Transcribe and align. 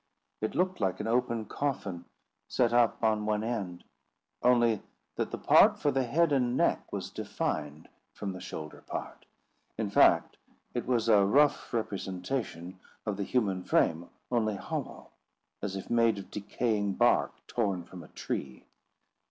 It 0.41 0.55
looked 0.55 0.81
like 0.81 0.99
an 0.99 1.05
open 1.05 1.45
coffin 1.45 2.05
set 2.47 2.73
up 2.73 3.03
on 3.03 3.27
one 3.27 3.43
end; 3.43 3.83
only 4.41 4.81
that 5.15 5.29
the 5.29 5.37
part 5.37 5.77
for 5.77 5.91
the 5.91 6.05
head 6.05 6.31
and 6.31 6.57
neck 6.57 6.91
was 6.91 7.11
defined 7.11 7.87
from 8.15 8.33
the 8.33 8.39
shoulder 8.41 8.81
part. 8.87 9.27
In 9.77 9.91
fact, 9.91 10.37
it 10.73 10.87
was 10.87 11.07
a 11.07 11.23
rough 11.27 11.71
representation 11.71 12.79
of 13.05 13.15
the 13.15 13.23
human 13.23 13.61
frame, 13.63 14.09
only 14.31 14.55
hollow, 14.55 15.11
as 15.61 15.75
if 15.75 15.87
made 15.91 16.17
of 16.17 16.31
decaying 16.31 16.93
bark 16.93 17.33
torn 17.45 17.83
from 17.83 18.01
a 18.01 18.07
tree. 18.07 18.65